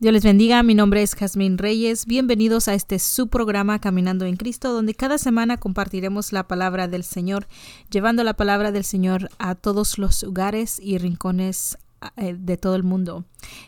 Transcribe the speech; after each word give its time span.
Dios 0.00 0.12
les 0.12 0.22
bendiga, 0.22 0.62
mi 0.62 0.76
nombre 0.76 1.02
es 1.02 1.16
Jazmín 1.16 1.58
Reyes. 1.58 2.06
Bienvenidos 2.06 2.68
a 2.68 2.74
este 2.74 3.00
su 3.00 3.26
programa 3.26 3.80
Caminando 3.80 4.26
en 4.26 4.36
Cristo, 4.36 4.72
donde 4.72 4.94
cada 4.94 5.18
semana 5.18 5.56
compartiremos 5.56 6.32
la 6.32 6.46
palabra 6.46 6.86
del 6.86 7.02
Señor, 7.02 7.48
llevando 7.90 8.22
la 8.22 8.34
palabra 8.34 8.70
del 8.70 8.84
Señor 8.84 9.28
a 9.40 9.56
todos 9.56 9.98
los 9.98 10.22
lugares 10.22 10.78
y 10.80 10.98
rincones 10.98 11.78
eh, 12.16 12.36
de 12.38 12.56
todo 12.56 12.76
el 12.76 12.84
mundo. 12.84 13.24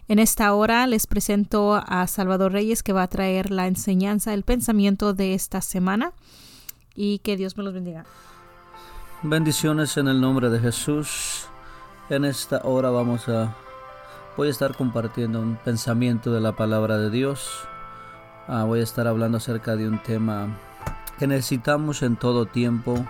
En 0.06 0.21
esta 0.21 0.54
hora 0.54 0.87
les 0.87 1.08
presento 1.08 1.74
a 1.74 2.06
Salvador 2.06 2.53
Reyes 2.53 2.85
que 2.85 2.92
va 2.92 3.03
a 3.03 3.08
traer 3.08 3.51
la 3.51 3.67
enseñanza, 3.67 4.33
el 4.33 4.44
pensamiento 4.44 5.15
de 5.15 5.35
esta 5.35 5.60
semana 5.60 6.12
y 6.94 7.19
que 7.19 7.37
Dios 7.37 7.56
me 7.56 7.65
los 7.65 7.74
bendiga. 7.74 8.04
Bendiciones 9.24 9.97
en 9.97 10.06
el 10.06 10.21
nombre 10.21 10.49
de 10.49 10.60
Jesús. 10.60 11.49
En 12.08 12.24
esta 12.24 12.60
hora 12.62 12.90
vamos 12.90 13.28
a 13.28 13.53
voy 14.37 14.49
a 14.49 14.51
estar 14.51 14.76
compartiendo 14.76 15.40
un 15.40 15.56
pensamiento 15.56 16.33
de 16.33 16.41
la 16.41 16.52
palabra 16.52 16.98
de 16.98 17.10
Dios. 17.10 17.66
Ah, 18.48 18.65
voy 18.65 18.80
a 18.80 18.83
estar 18.83 19.06
hablando 19.06 19.39
acerca 19.39 19.77
de 19.77 19.89
un 19.89 19.98
tema 20.03 20.48
que 21.19 21.27
necesitamos 21.27 22.03
en 22.03 22.16
todo 22.16 22.47
tiempo. 22.47 23.05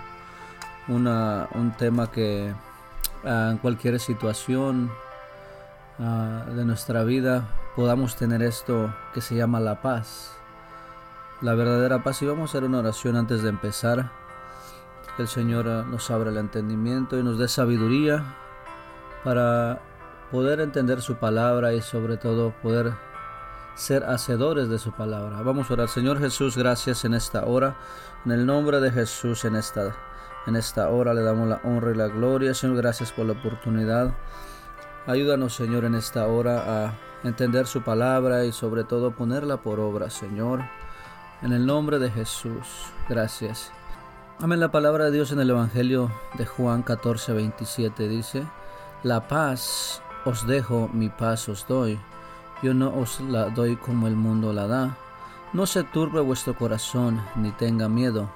Una, 0.89 1.49
un 1.55 1.73
tema 1.73 2.11
que 2.11 2.53
ah, 3.25 3.51
en 3.53 3.59
cualquier 3.59 4.01
situación 4.01 4.91
ah, 5.99 6.45
de 6.55 6.65
nuestra 6.65 7.05
vida 7.05 7.49
podamos 7.77 8.17
tener 8.17 8.43
esto 8.43 8.93
que 9.15 9.21
se 9.21 9.37
llama 9.37 9.61
la 9.61 9.83
paz. 9.83 10.33
La 11.43 11.55
verdadera 11.55 12.03
paz. 12.03 12.21
Y 12.23 12.27
vamos 12.27 12.51
a 12.51 12.53
hacer 12.53 12.65
una 12.65 12.79
oración 12.79 13.17
antes 13.17 13.43
de 13.43 13.51
empezar. 13.51 14.11
Que 15.17 15.23
el 15.23 15.29
Señor 15.29 15.67
nos 15.67 16.11
abra 16.11 16.31
el 16.31 16.39
entendimiento 16.39 17.19
y 17.19 17.23
nos 17.23 17.39
dé 17.39 17.49
sabiduría 17.49 18.25
para 19.25 19.81
poder 20.31 20.61
entender 20.61 21.03
su 21.03 21.17
palabra 21.17 21.73
y 21.75 21.83
sobre 21.83 22.17
todo 22.17 22.53
poder 22.63 22.93
ser 23.75 24.05
hacedores 24.05 24.69
de 24.69 24.79
su 24.79 24.93
palabra. 24.93 25.43
Vamos 25.43 25.71
a 25.71 25.75
orar. 25.75 25.89
Señor 25.89 26.19
Jesús, 26.19 26.57
gracias 26.57 27.05
en 27.05 27.15
esta 27.15 27.47
hora. 27.47 27.77
En 28.25 28.33
el 28.33 28.47
nombre 28.47 28.81
de 28.81 28.91
Jesús 28.91 29.45
en 29.45 29.57
esta, 29.57 29.95
en 30.47 30.57
esta 30.57 30.91
hora 30.91 31.15
le 31.15 31.23
damos 31.23 31.49
la 31.49 31.61
honra 31.65 31.93
y 31.93 31.95
la 31.95 32.09
gloria. 32.09 32.55
Señor, 32.55 32.77
gracias 32.77 33.13
por 33.13 33.27
la 33.27 33.33
oportunidad. 33.33 34.13
Ayúdanos, 35.07 35.55
Señor, 35.55 35.85
en 35.85 35.95
esta 35.95 36.27
hora 36.27 36.87
a 36.87 36.95
entender 37.25 37.67
su 37.67 37.83
palabra 37.83 38.45
y 38.45 38.53
sobre 38.53 38.85
todo 38.85 39.13
ponerla 39.13 39.57
por 39.59 39.81
obra, 39.81 40.11
Señor. 40.11 40.61
En 41.43 41.53
el 41.53 41.65
nombre 41.65 41.99
de 41.99 42.11
Jesús. 42.11 42.93
Gracias. 43.09 43.73
Amén. 44.39 44.61
La 44.61 44.71
palabra 44.71 45.07
de 45.07 45.11
Dios 45.13 45.33
en 45.33 45.41
el 45.41 45.51
Evangelio 45.51 46.11
de 46.35 46.45
Juan 46.47 46.83
14, 46.83 47.33
27 47.33 48.09
dice, 48.09 48.47
La 49.03 49.27
paz 49.27 50.03
os 50.25 50.47
dejo, 50.47 50.89
mi 50.93 51.09
paz 51.09 51.49
os 51.49 51.67
doy. 51.67 51.99
Yo 52.63 52.75
no 52.75 52.95
os 52.95 53.21
la 53.21 53.49
doy 53.49 53.77
como 53.77 54.07
el 54.07 54.17
mundo 54.17 54.53
la 54.53 54.67
da. 54.67 54.97
No 55.53 55.67
se 55.67 55.83
turbe 55.83 56.21
vuestro 56.21 56.55
corazón, 56.55 57.21
ni 57.37 57.51
tenga 57.53 57.89
miedo. 57.89 58.31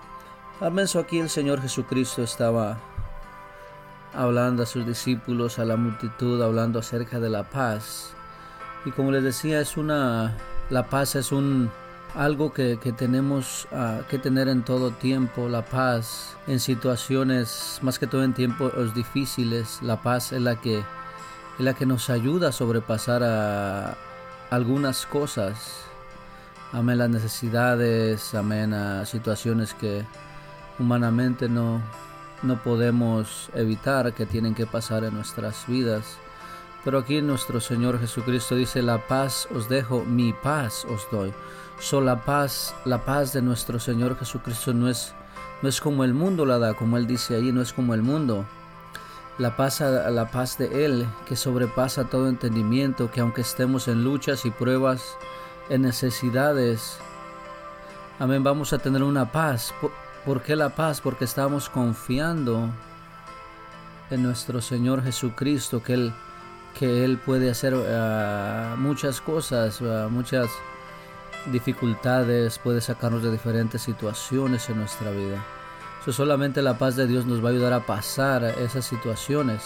Al 0.61 0.79
aquí 0.79 1.19
el 1.19 1.29
Señor 1.29 1.61
Jesucristo 1.61 2.23
estaba 2.23 2.79
hablando 4.15 4.63
a 4.63 4.67
sus 4.67 4.87
discípulos, 4.87 5.59
a 5.59 5.65
la 5.65 5.77
multitud, 5.77 6.41
hablando 6.43 6.79
acerca 6.79 7.21
de 7.21 7.29
la 7.29 7.43
paz. 7.45 8.15
Y 8.85 8.91
como 8.91 9.11
les 9.11 9.23
decía, 9.23 9.61
es 9.61 9.77
una, 9.77 10.37
la 10.71 10.89
paz 10.89 11.17
es 11.17 11.33
un 11.33 11.71
algo 12.15 12.53
que, 12.53 12.77
tenemos 12.97 13.67
ah, 13.73 14.03
que 14.09 14.19
tener 14.19 14.49
en 14.49 14.63
todo 14.63 14.93
tiempo, 14.93 15.49
la 15.49 15.65
paz 15.65 16.37
en 16.47 16.61
situaciones, 16.61 17.81
más 17.83 17.99
que 17.99 18.07
todo 18.07 18.23
en 18.23 18.35
tiempos 18.35 18.73
difíciles, 18.95 19.81
la 19.83 20.01
paz 20.01 20.33
es 20.33 20.41
la 20.41 20.61
que 20.61 20.83
es 21.59 21.65
la 21.65 21.75
que 21.75 21.87
nos 21.87 22.11
ayuda 22.11 22.49
a 22.49 22.53
sobrepasar 22.53 23.23
a 23.23 23.97
algunas 24.51 25.07
cosas. 25.07 25.83
Amén, 26.73 26.99
las 26.99 27.11
necesidades, 27.11 28.35
amén, 28.35 28.75
a 28.75 29.07
situaciones 29.07 29.75
que 29.75 30.05
humanamente 30.79 31.49
no, 31.49 31.81
no 32.43 32.61
podemos 32.63 33.51
evitar 33.55 34.13
que 34.13 34.27
tienen 34.27 34.55
que 34.55 34.67
pasar 34.67 35.05
en 35.05 35.15
nuestras 35.15 35.67
vidas. 35.69 36.19
Pero 36.85 36.99
aquí 36.99 37.23
nuestro 37.23 37.61
Señor 37.61 38.01
Jesucristo 38.01 38.57
dice, 38.57 38.83
la 38.83 39.07
paz 39.07 39.49
os 39.55 39.69
dejo, 39.69 40.05
mi 40.05 40.33
paz 40.33 40.85
os 40.85 41.07
doy. 41.11 41.33
So, 41.79 42.01
la 42.01 42.25
paz, 42.25 42.75
la 42.85 43.05
paz 43.05 43.33
de 43.33 43.43
nuestro 43.43 43.79
Señor 43.79 44.19
Jesucristo 44.19 44.75
no 44.75 44.89
es, 44.89 45.15
no 45.63 45.69
es 45.69 45.81
como 45.81 46.05
el 46.05 46.15
mundo 46.15 46.45
la 46.45 46.59
da, 46.59 46.75
como 46.75 46.97
Él 46.99 47.07
dice 47.07 47.37
ahí, 47.37 47.53
no 47.53 47.63
es 47.63 47.73
como 47.73 47.95
el 47.95 48.03
mundo 48.03 48.45
la 49.39 49.57
paz, 49.57 49.81
la 49.81 50.31
paz 50.31 50.59
de 50.59 50.85
Él 50.85 51.07
que 51.27 51.37
sobrepasa 51.37 52.05
todo 52.05 52.29
entendimiento, 52.29 53.11
que 53.11 53.21
aunque 53.21 53.41
estemos 53.41 53.89
en 53.89 54.05
luchas 54.05 54.45
y 54.45 54.51
pruebas, 54.51 55.17
en 55.69 55.83
necesidades, 55.83 56.99
amén, 58.19 58.45
vamos 58.45 58.73
a 58.73 58.79
tener 58.79 59.03
una 59.03 59.33
paz. 59.33 59.75
¿Por, 60.25 60.43
qué 60.43 60.57
la 60.57 60.71
paz? 60.71 61.01
Porque 61.01 61.25
estamos 61.25 61.69
confiando 61.69 62.69
en 64.11 64.23
nuestro 64.23 64.61
Señor 64.61 65.03
Jesucristo, 65.03 65.83
que 65.83 65.95
Él, 65.95 66.15
que 66.79 67.05
Él 67.05 67.19
puede 67.19 67.51
hacer 67.51 67.75
ah, 67.75 68.77
muchas 68.79 69.21
cosas, 69.21 69.81
ah, 69.83 70.09
muchas 70.11 70.49
dificultades, 71.51 72.59
puede 72.59 72.81
sacarnos 72.81 73.23
de 73.23 73.33
diferentes 73.33 73.83
situaciones 73.83 74.69
en 74.71 74.79
nuestra 74.79 75.11
vida 75.11 75.45
solamente 76.13 76.61
la 76.61 76.77
paz 76.77 76.97
de 76.97 77.07
Dios 77.07 77.25
nos 77.25 77.43
va 77.43 77.49
a 77.49 77.53
ayudar 77.53 77.73
a 77.73 77.87
pasar 77.87 78.45
esas 78.45 78.85
situaciones. 78.85 79.63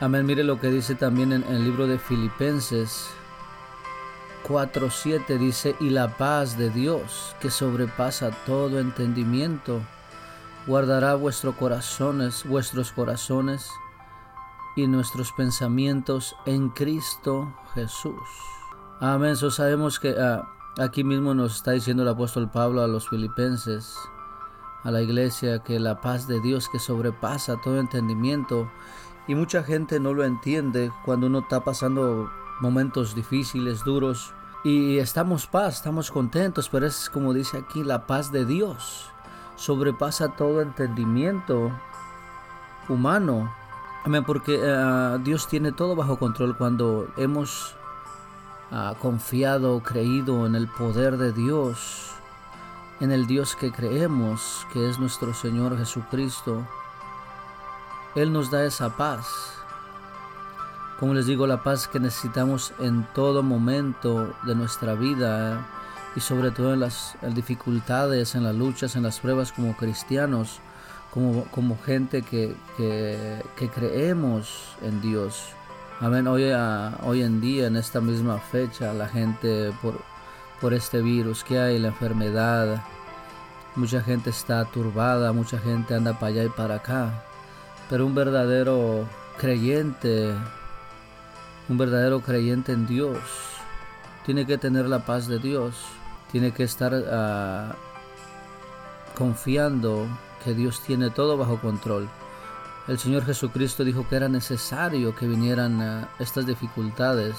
Amén. 0.00 0.26
Mire 0.26 0.42
lo 0.42 0.58
que 0.58 0.68
dice 0.68 0.94
también 0.94 1.32
en, 1.32 1.44
el 1.44 1.64
libro 1.64 1.86
de 1.86 1.98
Filipenses 1.98 3.10
4.7 4.48 5.38
dice, 5.38 5.76
y 5.78 5.90
la 5.90 6.16
paz 6.16 6.56
de 6.58 6.70
Dios, 6.70 7.36
que 7.40 7.50
sobrepasa 7.50 8.30
todo 8.46 8.80
entendimiento, 8.80 9.80
guardará 10.66 11.14
vuestros 11.14 11.54
corazones, 11.54 12.44
vuestros 12.44 12.90
corazones 12.90 13.70
y 14.76 14.86
nuestros 14.86 15.32
pensamientos 15.32 16.34
en 16.46 16.70
Cristo 16.70 17.54
Jesús. 17.74 18.14
Amén. 19.00 19.36
So 19.36 19.50
sabemos 19.50 20.00
que 20.00 20.16
ah, 20.18 20.48
aquí 20.78 21.04
mismo 21.04 21.34
nos 21.34 21.56
está 21.56 21.72
diciendo 21.72 22.02
el 22.02 22.08
apóstol 22.08 22.50
Pablo 22.50 22.82
a 22.82 22.88
los 22.88 23.08
filipenses 23.08 23.94
a 24.84 24.90
la 24.90 25.02
iglesia 25.02 25.60
que 25.60 25.78
la 25.78 26.00
paz 26.00 26.26
de 26.26 26.40
Dios 26.40 26.68
que 26.68 26.78
sobrepasa 26.78 27.60
todo 27.62 27.78
entendimiento. 27.78 28.70
Y 29.26 29.34
mucha 29.34 29.62
gente 29.62 30.00
no 30.00 30.14
lo 30.14 30.24
entiende 30.24 30.90
cuando 31.04 31.26
uno 31.26 31.40
está 31.40 31.62
pasando 31.62 32.30
momentos 32.60 33.14
difíciles, 33.14 33.84
duros. 33.84 34.32
Y 34.64 34.98
estamos 34.98 35.46
paz, 35.46 35.76
estamos 35.76 36.10
contentos, 36.10 36.68
pero 36.68 36.86
es 36.86 37.08
como 37.08 37.32
dice 37.32 37.58
aquí 37.58 37.82
la 37.82 38.06
paz 38.06 38.30
de 38.30 38.44
Dios 38.44 39.10
sobrepasa 39.60 40.28
todo 40.28 40.62
entendimiento 40.62 41.70
humano. 42.88 43.52
Amén, 44.04 44.24
porque 44.24 44.58
eh, 44.58 45.18
Dios 45.22 45.46
tiene 45.46 45.72
todo 45.72 45.94
bajo 45.94 46.18
control 46.18 46.56
cuando 46.56 47.08
hemos 47.18 47.74
uh, 48.72 48.94
confiado, 49.00 49.82
creído 49.82 50.46
en 50.46 50.54
el 50.54 50.66
poder 50.66 51.18
de 51.18 51.32
Dios 51.32 52.09
en 53.00 53.12
el 53.12 53.26
Dios 53.26 53.56
que 53.56 53.72
creemos, 53.72 54.66
que 54.72 54.88
es 54.88 54.98
nuestro 54.98 55.32
Señor 55.32 55.76
Jesucristo, 55.78 56.66
Él 58.14 58.32
nos 58.32 58.50
da 58.50 58.64
esa 58.64 58.96
paz. 58.96 59.26
Como 60.98 61.14
les 61.14 61.24
digo, 61.24 61.46
la 61.46 61.62
paz 61.62 61.88
que 61.88 61.98
necesitamos 61.98 62.74
en 62.78 63.06
todo 63.14 63.42
momento 63.42 64.34
de 64.44 64.54
nuestra 64.54 64.94
vida 64.94 65.66
y 66.14 66.20
sobre 66.20 66.50
todo 66.50 66.74
en 66.74 66.80
las 66.80 67.16
dificultades, 67.34 68.34
en 68.34 68.44
las 68.44 68.54
luchas, 68.54 68.96
en 68.96 69.04
las 69.04 69.20
pruebas 69.20 69.52
como 69.52 69.74
cristianos, 69.76 70.60
como, 71.10 71.44
como 71.46 71.78
gente 71.80 72.20
que, 72.20 72.54
que, 72.76 73.68
creemos 73.74 74.76
en 74.82 75.00
Dios. 75.00 75.46
Amén. 76.00 76.26
Hoy, 76.26 76.50
ah, 76.50 76.98
hoy 77.02 77.22
en 77.22 77.40
día, 77.40 77.66
en 77.66 77.76
esta 77.76 78.02
misma 78.02 78.38
fecha, 78.38 78.92
la 78.92 79.08
gente 79.08 79.72
por, 79.80 80.09
por 80.60 80.74
este 80.74 81.00
virus 81.00 81.42
que 81.44 81.58
hay, 81.58 81.78
la 81.78 81.88
enfermedad. 81.88 82.82
Mucha 83.76 84.02
gente 84.02 84.30
está 84.30 84.64
turbada, 84.64 85.32
mucha 85.32 85.58
gente 85.58 85.94
anda 85.94 86.18
para 86.18 86.26
allá 86.26 86.44
y 86.44 86.48
para 86.48 86.76
acá. 86.76 87.24
Pero 87.88 88.06
un 88.06 88.14
verdadero 88.14 89.08
creyente, 89.38 90.34
un 91.68 91.78
verdadero 91.78 92.20
creyente 92.20 92.72
en 92.72 92.86
Dios, 92.86 93.18
tiene 94.24 94.46
que 94.46 94.58
tener 94.58 94.86
la 94.86 95.06
paz 95.06 95.26
de 95.26 95.38
Dios, 95.38 95.74
tiene 96.30 96.52
que 96.52 96.64
estar 96.64 96.92
ah, 97.10 97.74
confiando 99.16 100.06
que 100.44 100.54
Dios 100.54 100.82
tiene 100.82 101.10
todo 101.10 101.36
bajo 101.36 101.58
control. 101.60 102.08
El 102.88 102.98
Señor 102.98 103.24
Jesucristo 103.24 103.84
dijo 103.84 104.06
que 104.08 104.16
era 104.16 104.28
necesario 104.28 105.14
que 105.14 105.26
vinieran 105.26 105.80
ah, 105.80 106.08
estas 106.18 106.46
dificultades 106.46 107.36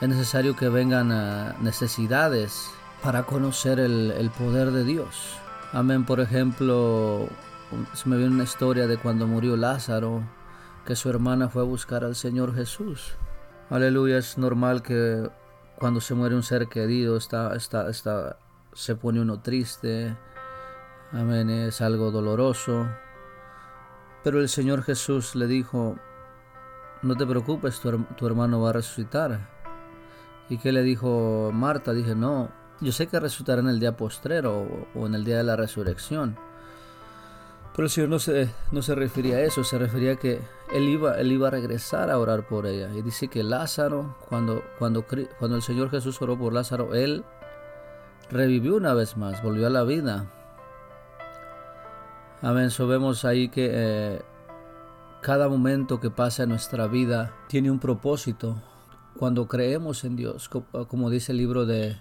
es 0.00 0.08
necesario 0.08 0.56
que 0.56 0.68
vengan 0.68 1.08
necesidades 1.62 2.70
para 3.02 3.24
conocer 3.24 3.78
el, 3.78 4.30
poder 4.38 4.70
de 4.70 4.84
Dios. 4.84 5.36
Amén. 5.72 6.04
Por 6.04 6.20
ejemplo, 6.20 7.28
se 7.92 8.08
me 8.08 8.16
viene 8.16 8.34
una 8.34 8.44
historia 8.44 8.86
de 8.86 8.96
cuando 8.96 9.26
murió 9.26 9.56
Lázaro, 9.56 10.22
que 10.86 10.96
su 10.96 11.10
hermana 11.10 11.48
fue 11.48 11.62
a 11.62 11.66
buscar 11.66 12.04
al 12.04 12.16
Señor 12.16 12.54
Jesús. 12.54 13.14
Aleluya, 13.68 14.18
es 14.18 14.38
normal 14.38 14.82
que 14.82 15.30
cuando 15.76 16.00
se 16.00 16.14
muere 16.14 16.34
un 16.34 16.42
ser 16.42 16.68
querido, 16.68 17.16
está, 17.16 17.54
está, 17.54 17.88
está, 17.88 18.38
se 18.72 18.96
pone 18.96 19.20
uno 19.20 19.40
triste. 19.40 20.16
Amén, 21.12 21.50
es 21.50 21.80
algo 21.80 22.10
doloroso. 22.10 22.88
Pero 24.22 24.40
el 24.40 24.48
Señor 24.48 24.82
Jesús 24.82 25.34
le 25.34 25.46
dijo, 25.46 25.96
no 27.02 27.16
te 27.16 27.26
preocupes, 27.26 27.80
tu, 27.80 28.26
hermano 28.26 28.60
va 28.60 28.70
a 28.70 28.72
resucitar. 28.74 29.59
¿Y 30.50 30.58
qué 30.58 30.72
le 30.72 30.82
dijo 30.82 31.50
Marta? 31.54 31.92
Dije, 31.92 32.14
no, 32.14 32.50
yo 32.80 32.90
sé 32.90 33.06
que 33.06 33.20
resucitará 33.20 33.60
en 33.60 33.68
el 33.68 33.78
día 33.78 33.96
postrero 33.96 34.66
o, 34.94 35.06
en 35.06 35.14
el 35.14 35.24
día 35.24 35.38
de 35.38 35.44
la 35.44 35.54
resurrección. 35.54 36.36
Pero 37.72 37.84
el 37.84 37.90
Señor 37.90 38.10
no 38.10 38.18
se, 38.18 38.50
no 38.72 38.82
se 38.82 38.96
refería 38.96 39.36
a 39.36 39.40
eso, 39.42 39.62
se 39.62 39.78
refería 39.78 40.12
a 40.12 40.16
que 40.16 40.40
él 40.72 40.88
iba, 40.88 41.18
él 41.20 41.30
iba 41.30 41.46
a 41.46 41.50
regresar 41.52 42.10
a 42.10 42.18
orar 42.18 42.48
por 42.48 42.66
ella. 42.66 42.90
Y 42.92 43.02
dice 43.02 43.28
que 43.28 43.44
Lázaro, 43.44 44.16
cuando, 44.28 44.62
cuando, 44.78 45.06
cuando 45.38 45.56
el 45.56 45.62
Señor 45.62 45.88
Jesús 45.88 46.20
oró 46.20 46.36
por 46.36 46.52
Lázaro, 46.52 46.94
él 46.94 47.24
revivió 48.28 48.74
una 48.74 48.92
vez 48.92 49.16
más, 49.16 49.40
volvió 49.42 49.68
a 49.68 49.70
la 49.70 49.84
vida. 49.84 50.26
Amén. 52.42 52.70
So 52.70 52.88
vemos 52.88 53.24
ahí 53.24 53.50
que 53.50 53.70
eh, 53.72 54.22
cada 55.20 55.48
momento 55.48 56.00
que 56.00 56.10
pasa 56.10 56.42
en 56.42 56.48
nuestra 56.48 56.88
vida 56.88 57.36
tiene 57.46 57.70
un 57.70 57.78
propósito. 57.78 58.60
Cuando 59.18 59.48
creemos 59.48 60.04
en 60.04 60.16
Dios, 60.16 60.48
como 60.48 61.10
dice 61.10 61.32
el 61.32 61.38
libro 61.38 61.66
de, 61.66 61.98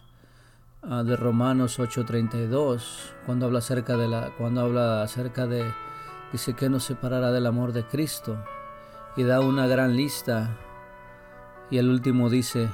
ah, 0.82 1.04
de 1.04 1.16
Romanos 1.16 1.80
8:32, 1.80 3.14
cuando 3.26 3.46
habla 3.46 3.60
acerca 3.60 3.98
de 3.98 4.08
la, 4.08 4.34
cuando 4.38 4.62
habla 4.62 5.04
acerca 5.04 5.48
de, 5.48 5.64
dice 6.32 6.54
que 6.54 6.70
nos 6.70 6.84
separará 6.84 7.32
del 7.32 7.46
amor 7.46 7.74
de 7.74 7.86
Cristo 7.86 8.44
y 9.16 9.24
da 9.24 9.42
una 9.42 9.68
gran 9.68 9.96
lista. 9.96 10.58
Y 11.72 11.78
el 11.78 11.90
último 11.90 12.30
dice, 12.30 12.70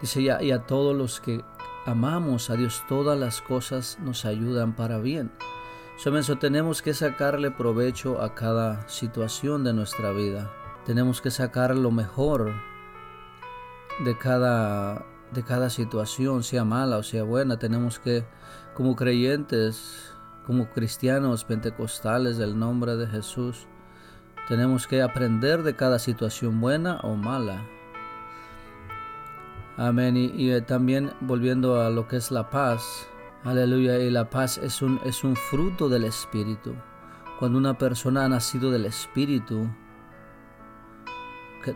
dice 0.00 0.20
y 0.20 0.50
a 0.50 0.66
todos 0.66 0.96
los 0.96 1.20
que 1.20 1.44
amamos 1.84 2.48
a 2.48 2.56
Dios, 2.56 2.84
todas 2.88 3.18
las 3.18 3.42
cosas 3.42 3.98
nos 4.00 4.24
ayudan 4.24 4.74
para 4.74 4.98
bien 4.98 5.30
tenemos 6.40 6.82
que 6.82 6.94
sacarle 6.94 7.50
provecho 7.52 8.20
a 8.20 8.34
cada 8.34 8.88
situación 8.88 9.62
de 9.62 9.72
nuestra 9.72 10.10
vida. 10.10 10.50
Tenemos 10.84 11.20
que 11.20 11.30
sacar 11.30 11.76
lo 11.76 11.92
mejor 11.92 12.52
de 14.00 14.16
cada, 14.16 15.04
de 15.32 15.42
cada 15.42 15.70
situación, 15.70 16.42
sea 16.42 16.64
mala 16.64 16.98
o 16.98 17.02
sea 17.02 17.22
buena. 17.22 17.58
Tenemos 17.58 17.98
que, 17.98 18.24
como 18.74 18.96
creyentes, 18.96 20.12
como 20.46 20.68
cristianos 20.70 21.44
pentecostales 21.44 22.38
del 22.38 22.58
nombre 22.58 22.96
de 22.96 23.06
Jesús, 23.06 23.66
tenemos 24.48 24.86
que 24.86 25.02
aprender 25.02 25.62
de 25.62 25.76
cada 25.76 25.98
situación 25.98 26.60
buena 26.60 27.00
o 27.02 27.14
mala. 27.14 27.62
Amén. 29.76 30.16
Y, 30.16 30.52
y 30.52 30.60
también 30.62 31.12
volviendo 31.20 31.80
a 31.80 31.90
lo 31.90 32.08
que 32.08 32.16
es 32.16 32.30
la 32.30 32.50
paz, 32.50 32.82
Aleluya. 33.44 33.98
Y 33.98 34.08
la 34.10 34.30
paz 34.30 34.58
es 34.58 34.82
un, 34.82 35.00
es 35.04 35.24
un 35.24 35.34
fruto 35.34 35.88
del 35.88 36.04
Espíritu. 36.04 36.74
Cuando 37.40 37.58
una 37.58 37.76
persona 37.76 38.24
ha 38.24 38.28
nacido 38.28 38.70
del 38.70 38.86
Espíritu, 38.86 39.68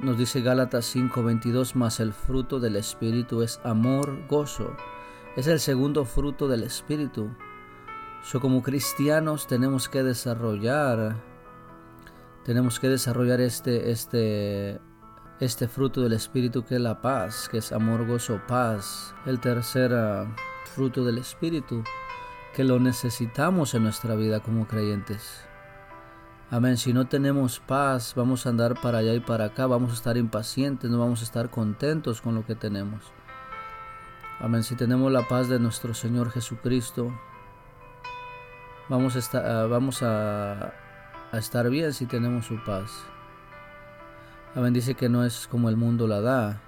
nos 0.02 0.18
dice 0.18 0.40
Gálatas 0.40 0.84
5:22, 0.86 1.76
más 1.76 2.00
el 2.00 2.12
fruto 2.12 2.60
del 2.60 2.76
Espíritu 2.76 3.42
es 3.42 3.60
amor, 3.64 4.26
gozo. 4.28 4.76
Es 5.36 5.46
el 5.46 5.60
segundo 5.60 6.04
fruto 6.04 6.48
del 6.48 6.62
Espíritu. 6.62 7.30
So, 8.22 8.40
como 8.40 8.62
cristianos 8.62 9.46
tenemos 9.46 9.88
que 9.88 10.02
desarrollar, 10.02 11.16
tenemos 12.44 12.80
que 12.80 12.88
desarrollar 12.88 13.40
este, 13.40 13.90
este, 13.90 14.80
este 15.38 15.68
fruto 15.68 16.02
del 16.02 16.14
Espíritu 16.14 16.64
que 16.64 16.74
es 16.74 16.80
la 16.80 17.00
paz, 17.00 17.48
que 17.48 17.58
es 17.58 17.70
amor, 17.70 18.06
gozo, 18.06 18.40
paz. 18.48 19.14
El 19.26 19.38
tercer 19.38 19.92
fruto 20.74 21.04
del 21.04 21.18
Espíritu, 21.18 21.84
que 22.54 22.64
lo 22.64 22.80
necesitamos 22.80 23.74
en 23.74 23.84
nuestra 23.84 24.16
vida 24.16 24.40
como 24.40 24.66
creyentes. 24.66 25.45
Amén. 26.48 26.76
Si 26.76 26.92
no 26.92 27.06
tenemos 27.06 27.58
paz, 27.58 28.14
vamos 28.14 28.46
a 28.46 28.50
andar 28.50 28.80
para 28.80 28.98
allá 28.98 29.14
y 29.14 29.20
para 29.20 29.46
acá, 29.46 29.66
vamos 29.66 29.90
a 29.90 29.94
estar 29.94 30.16
impacientes, 30.16 30.88
no 30.88 30.98
vamos 31.00 31.20
a 31.20 31.24
estar 31.24 31.50
contentos 31.50 32.20
con 32.20 32.36
lo 32.36 32.46
que 32.46 32.54
tenemos. 32.54 33.02
Amén. 34.38 34.62
Si 34.62 34.76
tenemos 34.76 35.10
la 35.10 35.26
paz 35.26 35.48
de 35.48 35.58
nuestro 35.58 35.92
Señor 35.92 36.30
Jesucristo, 36.30 37.10
vamos 38.88 39.16
a 39.16 39.18
estar, 39.18 39.42
ah, 39.44 40.72
estar 41.32 41.68
bien 41.68 41.92
si 41.92 42.06
tenemos 42.06 42.46
su 42.46 42.62
paz. 42.64 42.92
Amén. 44.54 44.72
Dice 44.72 44.94
que 44.94 45.08
no 45.08 45.24
es 45.24 45.48
como 45.48 45.68
el 45.68 45.76
mundo 45.76 46.06
la 46.06 46.20
da. 46.20 46.60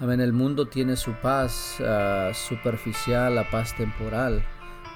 Amén. 0.00 0.20
El 0.20 0.32
mundo 0.32 0.66
tiene 0.66 0.96
su 0.96 1.12
paz 1.12 1.76
ah, 1.80 2.32
superficial, 2.34 3.36
la 3.36 3.48
paz 3.48 3.76
temporal, 3.76 4.44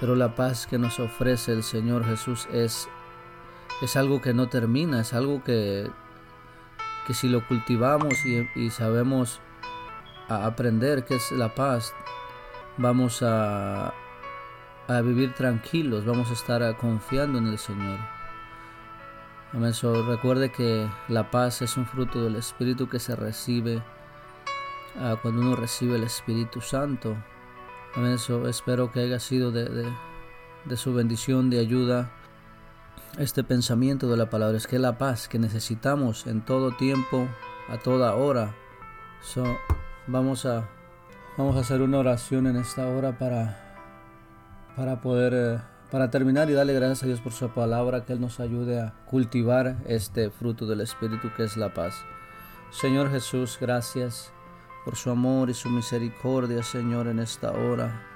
pero 0.00 0.16
la 0.16 0.34
paz 0.34 0.66
que 0.66 0.78
nos 0.78 0.99
ofrece 0.99 1.52
el 1.52 1.62
Señor 1.62 2.04
Jesús 2.04 2.49
es, 2.52 2.88
es 3.84 3.96
algo 3.96 4.20
que 4.20 4.34
no 4.34 4.49
termina, 4.49 5.00
es 5.00 5.12
algo 5.12 5.43
que, 5.43 5.90
que 7.06 7.14
si 7.14 7.29
lo 7.29 7.46
cultivamos 7.46 8.14
y, 8.25 8.70
sabemos 8.70 9.40
aprender 10.29 11.05
qué 11.05 11.17
es 11.17 11.32
la 11.32 11.55
paz, 11.55 11.93
vamos 12.79 13.23
a, 13.23 13.93
a 14.88 15.00
vivir 15.02 15.34
tranquilos, 15.34 16.06
vamos 16.06 16.31
a 16.31 16.34
estar 16.34 16.76
confiando 16.76 17.38
en 17.38 17.49
el 17.49 17.58
Señor. 17.58 17.99
Amén. 19.52 19.75
recuerde 20.08 20.50
que 20.50 20.88
la 21.08 21.31
paz 21.31 21.61
es 21.61 21.76
un 21.76 21.85
fruto 21.85 22.25
del 22.25 22.37
Espíritu 22.37 22.88
que 22.88 22.99
se 22.99 23.14
recibe 23.14 23.82
Ah, 24.99 25.17
cuando 25.20 25.40
uno 25.40 25.56
recibe 25.56 25.96
el 25.96 26.05
Espíritu 26.05 26.61
Santo. 26.61 27.17
Amén. 27.94 28.12
Eso 28.12 28.46
espero 28.49 28.93
que 28.93 29.00
haya 29.00 29.19
sido 29.19 29.50
de, 29.50 29.87
su 30.76 30.93
bendición, 30.93 31.49
de 31.50 31.61
ayuda. 31.61 32.12
Este 33.19 33.44
pensamiento 33.44 34.09
de 34.09 34.17
la 34.17 34.31
palabra 34.31 34.56
es 34.56 34.67
que 34.67 34.79
la 34.79 34.97
paz 34.97 35.29
que 35.29 35.38
necesitamos 35.38 36.26
en 36.26 36.41
todo 36.41 36.73
tiempo, 36.73 37.29
a 37.69 37.76
toda 37.76 38.14
hora. 38.14 38.55
So, 39.20 39.44
vamos 40.06 40.47
a 40.47 40.67
vamos 41.37 41.56
a 41.56 41.61
hacer 41.61 41.82
una 41.82 41.99
oración 41.99 42.47
en 42.47 42.56
esta 42.56 42.88
hora 42.88 43.19
para 43.19 43.76
para 44.76 45.03
poder 45.03 45.35
eh, 45.35 45.61
para 45.91 46.11
terminar 46.11 46.49
y 46.49 46.55
darle 46.55 46.73
gracias 46.73 47.03
a 47.03 47.06
Dios 47.06 47.20
por 47.20 47.32
su 47.32 47.50
palabra 47.50 48.06
que 48.06 48.14
él 48.14 48.20
nos 48.20 48.41
ayude 48.41 48.81
a 48.81 48.94
cultivar 49.05 49.76
este 49.87 50.31
fruto 50.31 50.64
del 50.64 50.81
espíritu 50.81 51.31
que 51.37 51.44
es 51.44 51.59
la 51.59 51.75
paz. 51.75 51.94
Señor 52.70 53.11
Jesús, 53.11 53.59
gracias 53.61 54.32
por 54.87 54.97
su 54.97 55.11
amor 55.11 55.50
y 55.50 55.55
su 55.55 55.69
misericordia, 55.69 56.62
Señor, 56.62 57.09
en 57.09 57.19
esta 57.19 57.53
hora. 57.53 58.07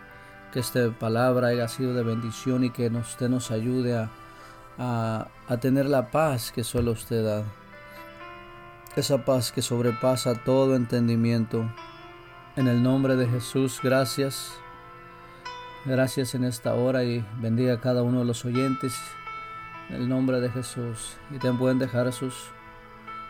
Que 0.55 0.61
esta 0.61 0.91
palabra 0.99 1.49
haya 1.49 1.69
sido 1.69 1.93
de 1.93 2.03
bendición 2.03 2.65
y 2.65 2.71
que 2.71 2.89
usted 2.89 3.29
nos 3.29 3.51
ayude 3.51 3.99
a, 3.99 4.11
a, 4.79 5.29
tener 5.61 5.87
la 5.87 6.11
paz 6.11 6.53
que 6.53 6.65
solo 6.65 6.93
usted 6.93 7.25
da. 7.25 7.45
Esa 8.97 9.25
paz 9.25 9.53
que 9.53 9.63
sobrepasa 9.63 10.43
todo 10.45 10.75
entendimiento. 10.75 11.71
En 12.57 12.69
el 12.69 12.83
nombre 12.83 13.17
de 13.17 13.29
Jesús, 13.29 13.81
gracias. 13.83 14.53
Gracias 15.85 16.35
en 16.35 16.45
esta 16.45 16.75
hora 16.75 17.05
y 17.05 17.25
bendiga 17.41 17.75
a 17.75 17.81
cada 17.81 18.03
uno 18.03 18.21
de 18.21 18.25
los 18.25 18.45
oyentes. 18.45 18.99
En 19.91 19.97
el 19.97 20.09
nombre 20.09 20.41
de 20.41 20.51
Jesús. 20.51 21.17
Y 21.31 21.39
te 21.39 21.53
pueden 21.53 21.79
dejar 21.79 22.13
sus, 22.13 22.35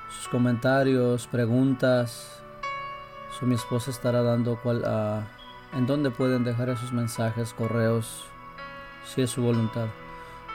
sus 0.09 0.29
comentarios, 0.29 1.27
preguntas, 1.27 2.37
mi 3.43 3.55
esposa 3.55 3.91
estará 3.91 4.23
dando 4.23 4.57
cual, 4.57 4.83
en 5.75 5.87
dónde 5.87 6.11
pueden 6.11 6.45
dejar 6.45 6.71
esos 6.71 6.93
mensajes, 6.93 7.53
correos, 7.53 8.25
si 9.05 9.23
es 9.23 9.31
su 9.31 9.43
voluntad. 9.43 9.89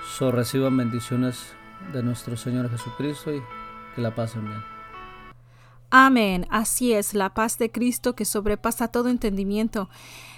So 0.06 0.32
reciban 0.32 0.78
bendiciones 0.78 1.54
de 1.94 2.04
nuestro 2.04 2.38
Señor 2.38 2.70
Jesucristo 2.70 3.34
y 3.34 3.42
que 3.96 4.02
la 4.02 4.14
pasen 4.14 4.46
bien. 4.46 4.64
Amén. 5.90 6.46
Así 6.50 6.94
es, 6.94 7.14
la 7.14 7.34
paz 7.34 7.58
de 7.58 7.72
Cristo 7.72 8.16
que 8.16 8.26
sobrepasa 8.26 8.88
todo 8.88 9.10
entendimiento. 9.10 9.90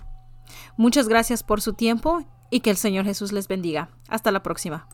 Muchas 0.78 1.08
gracias 1.08 1.44
por 1.44 1.62
su 1.62 1.74
tiempo 1.74 2.26
y 2.50 2.62
que 2.62 2.70
el 2.70 2.78
Señor 2.78 3.06
Jesús 3.06 3.32
les 3.32 3.48
bendiga. 3.48 3.90
Hasta 4.10 4.32
la 4.32 4.44
próxima. 4.44 4.88